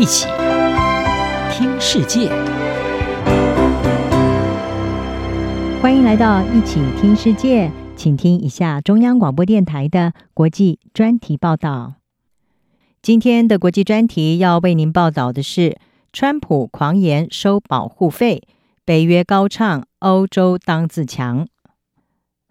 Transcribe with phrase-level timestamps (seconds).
[0.00, 0.26] 一起
[1.52, 2.30] 听世界，
[5.82, 11.96] 欢迎来到一起听世界，请听一下中央广播电台的国际专题报道。
[13.02, 15.76] 今天的国际专题要为您报道的是：
[16.14, 18.44] 川普狂言收保护费，
[18.86, 21.46] 北约高唱欧洲当自强。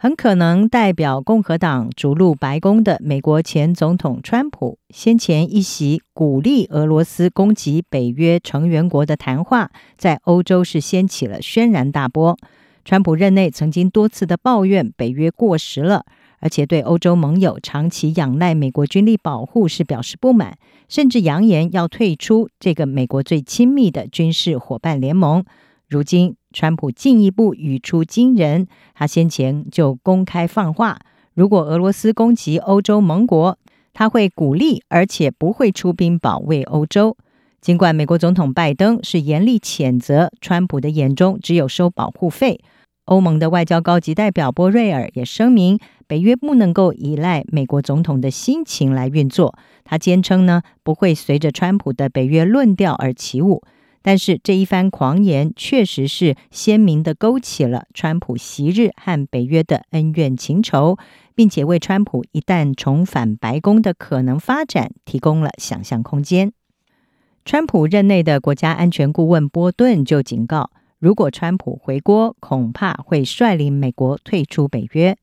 [0.00, 12.38] 很可能代表共和党逐鹿白宫的美国前总统川普，先前一席鼓励俄罗斯攻击北约成员国的谈话，在欧洲是掀起了轩然大波。
[12.84, 16.04] 川普任内曾经多次的抱怨北约过时了，
[16.38, 20.56] 而且对欧洲盟友长期仰赖美国军力保护是表示不满，
[20.88, 25.44] 甚至扬言要退出这个美国最亲密的军事伙伴联盟。
[25.88, 30.98] 如今，川普进一步语出惊人，他先前就公开放话，
[31.34, 33.58] 如果俄罗斯攻击欧洲盟国，
[33.92, 37.16] 他会鼓励而且不会出兵保卫欧洲。
[37.60, 42.60] 尽管美国总统拜登是严厉谴责川普的眼中只有收保护费，
[43.06, 49.58] 欧盟的外交高级代表波瑞尔也声明，北约不能够依赖美国总统的心情来运作。
[49.84, 53.62] 他坚称呢，不会随着川普的北约论调而起舞。
[54.08, 60.96] 但是这一番狂言确实是鲜明地勾起了川普昔日和北约的恩怨情仇，
[61.34, 66.54] 并且为川普一旦重返白宫的可能发展提供了想象空间。
[67.44, 75.18] 川普任内的国家安全顾问波顿就警告，如果川普回国，恐怕会率领美国退出北约。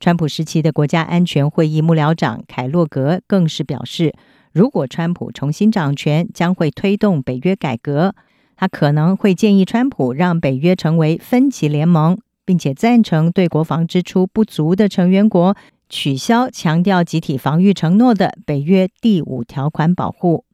[0.00, 4.14] 川普时期的国家安全会议幕僚长凯洛格更是表示，
[4.50, 8.14] 如果川普重新掌权，将会推动北约改革。
[8.60, 15.56] 他可能会建议川普让北约成为分级联盟，并且赞成对国防支出不足的成员国
[15.88, 20.44] 取消强调集体防御承诺的北约第五条款保护。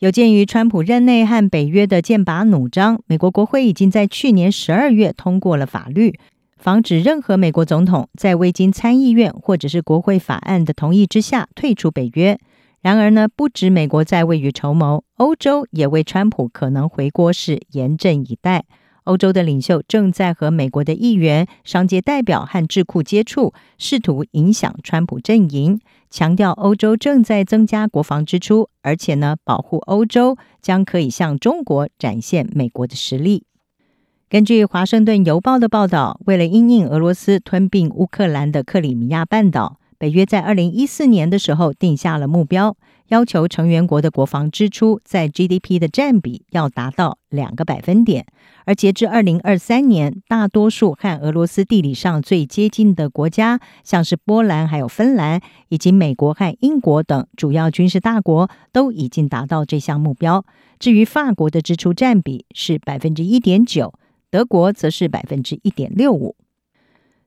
[0.00, 6.18] 有鉴于川普任内和北约的剑拔弩张，美国国会已经在去年十二月通过了法律，
[6.56, 12.40] 防止任何美国总统在未经参议院或者是国会法案的同意之下退出北约。
[12.82, 18.64] 然而呢，不止美国在未雨绸缪，欧洲也为川普可能回锅事严阵以待。
[19.04, 33.44] 欧洲的领袖正在和美国的议员、商界代表和智库接触，试图影响川普阵营，强调欧洲正在增加国防支出，而且呢，保护欧洲将可以向中国展现美国的实力。
[34.28, 39.78] 根据《华盛顿邮报》的报道，为了因应俄罗斯吞并乌克兰的克里米亚半岛。
[40.02, 42.76] 北约在二零一四年的时候定下了目标，
[43.10, 48.26] 要求成员国的国防支出在 GDP 的占比要达到两个百分点。
[48.64, 60.44] 而截至二零二三年，大多数和俄罗斯地理上最接近的国家，像是波兰、还有芬兰，以及美国和英国等主要军事大国，都已经达到这项目标。
[60.80, 63.94] 至于法国的支出占比是百分之一点九，
[64.32, 66.34] 德国则是百分之一点六五。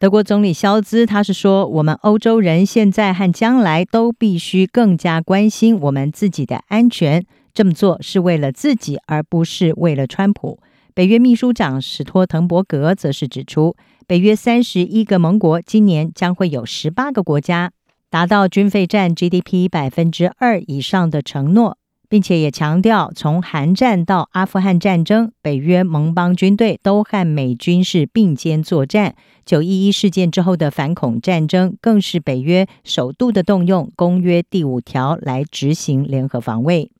[0.00, 7.26] 德国总理肖兹，他是说，我们欧洲人现在和将来都必须更加关心我们自己的安全。
[7.52, 10.60] 这么做是为了自己，而不是为了川普。
[10.94, 13.74] 北约秘书长史托滕伯格则是指出，
[14.06, 17.72] 北约三十一个盟国今年将会有十八个国家
[18.08, 21.77] 达到军费占 GDP 百分之二以上的承诺。
[22.08, 29.14] 并且也强调，从韩战到阿富汗战争，北约盟邦军队都和美军是并肩作战。
[29.44, 36.90] 九一一事件之后的反恐战争，更是北约首度的动用公约第五条来执行联合防卫。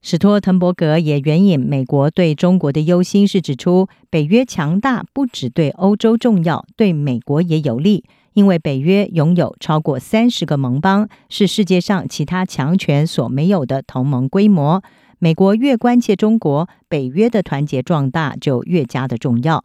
[0.00, 8.02] 史托滕伯格也援引美国对中国的忧心，是指出，北约强大不只对欧洲重要，对美国也有利。
[8.34, 14.82] 因为北约拥有超过三十个盟邦，是世界上其他强权所没有的同盟规模。
[15.18, 19.62] 美国越关切中国，北约的团结壮大就越加的重要。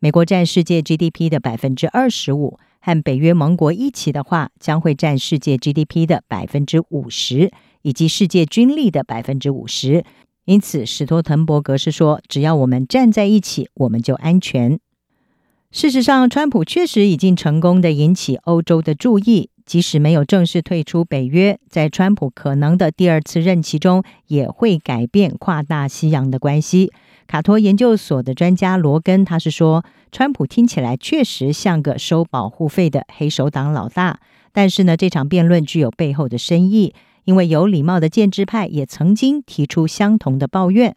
[0.00, 7.50] 美国占世界 GDP 的百分之二十五，和北约盟国一起的话，将会占世界 GDP 的百分之五十，
[7.82, 10.04] 以及世界军力的百分之五十。
[10.44, 14.78] 因此，史托滕伯格是说，只要我们站在一起，我们就安全。
[15.76, 26.90] 事实上，川普确实已经成功的引起欧洲的注意，即使没有正式退出北约，在川普可能的第二次任期中，也会改变跨大西洋的关系。
[27.26, 34.20] 卡托研究所的专家罗根他是说，川普听起来确实像个收保护费的黑手党老大，
[34.54, 36.94] 但是呢，这场辩论具有背后的深意，
[37.24, 40.94] 因为有礼貌的建制派也曾经提出相同的抱怨。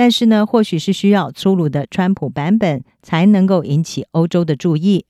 [0.00, 5.04] 但是呢，或许是需要粗鲁的川普版本才能够引起欧洲的注意。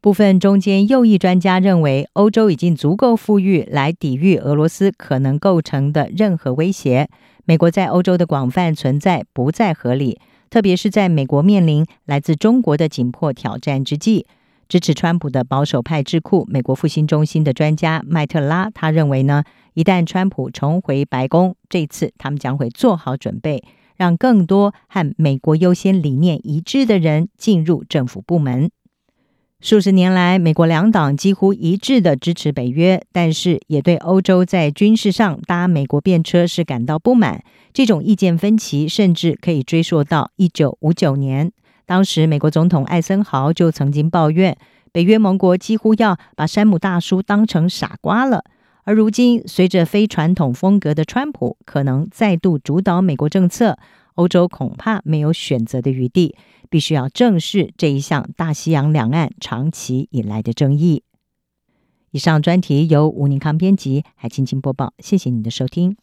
[0.00, 7.10] 部分中间右翼专家认为，欧洲已经足够富裕来抵御俄罗斯可能构成的任何威胁。
[7.44, 10.18] 美国在欧洲的广泛存在不再合理，
[10.48, 14.24] 特别是在美国面临来自中国的紧迫挑战之际。
[14.66, 23.62] 支持川普的保守派智库美国复兴中心的专家麦特拉，他认为呢，一旦川普重回白宫，这次他们将会做好准备，
[23.96, 28.70] 让更多和美国优先理念一致的人进入政府部门。
[29.58, 37.42] 数十年来，美国两党几乎一致的支持北约，但是也对欧洲在军事上搭美国便车是感到不满。
[37.72, 41.50] 这种意见分歧甚至可以追溯到一九五九年，
[41.86, 44.56] 当时美国总统艾森豪就曾经抱怨，
[44.92, 48.44] 北约盟国几乎要把山姆大叔当成傻瓜了。
[48.86, 53.76] 而如今，随着非传统风格的川普可能再度主导美国政策。
[54.14, 56.36] 欧洲恐怕没有选择的余地，
[56.70, 61.02] 必须要正视这一项大西洋两岸长期以来的争议。
[62.12, 65.96] 以上专题由吴宁康编辑，还青青播报，谢谢你的收听。